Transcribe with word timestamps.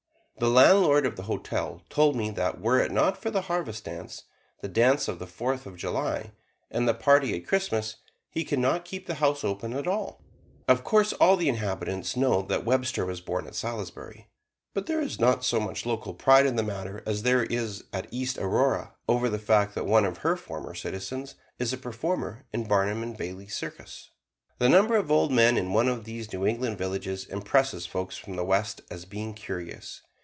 The 0.39 0.49
landlord 0.49 1.05
of 1.05 1.17
the 1.17 1.23
hotel 1.23 1.83
told 1.87 2.15
me 2.15 2.31
that 2.31 2.59
were 2.59 2.79
it 2.79 2.91
not 2.91 3.15
for 3.15 3.29
the 3.29 3.41
"Harvest 3.43 3.83
Dance," 3.85 4.23
the 4.61 4.67
dance 4.67 5.07
on 5.07 5.19
the 5.19 5.27
Fourth 5.27 5.67
of 5.67 5.77
July, 5.77 6.31
and 6.71 6.87
the 6.89 6.95
party 6.95 7.37
at 7.37 7.45
Christmas, 7.45 7.97
he 8.27 8.43
could 8.43 8.57
not 8.57 8.83
keep 8.83 9.05
the 9.05 9.13
house 9.21 9.43
open 9.43 9.71
at 9.73 9.85
all. 9.85 10.23
Of 10.67 10.83
course, 10.83 11.13
all 11.13 11.37
the 11.37 11.47
inhabitants 11.47 12.17
know 12.17 12.41
that 12.41 12.65
Webster 12.65 13.05
was 13.05 13.21
born 13.21 13.45
at 13.45 13.53
Salisbury, 13.53 14.29
but 14.73 14.87
there 14.87 14.99
is 14.99 15.19
not 15.19 15.45
so 15.45 15.59
much 15.59 15.85
local 15.85 16.15
pride 16.15 16.47
in 16.47 16.55
the 16.55 16.63
matter 16.63 17.03
as 17.05 17.21
there 17.21 17.43
is 17.43 17.83
at 17.93 18.07
East 18.09 18.39
Aurora 18.39 18.95
over 19.07 19.29
the 19.29 19.37
fact 19.37 19.75
that 19.75 19.85
one 19.85 20.05
of 20.05 20.19
her 20.19 20.35
former 20.35 20.73
citizens 20.73 21.35
is 21.59 21.71
a 21.71 21.77
performer 21.77 22.47
in 22.51 22.63
Barnum 22.63 23.03
and 23.03 23.15
Bailey's 23.15 23.53
Circus. 23.55 24.09
The 24.57 24.69
number 24.69 24.95
of 24.95 25.11
old 25.11 25.31
men 25.31 25.55
in 25.55 25.71
one 25.71 25.87
of 25.87 26.03
these 26.05 26.33
New 26.33 26.47
England 26.47 26.79
villages 26.79 27.25
impresses 27.25 27.85
folks 27.85 28.17
from 28.17 28.37
the 28.37 28.43
West 28.45 28.81
as 28.89 29.05
being 29.05 29.35
curious. 29.35 30.01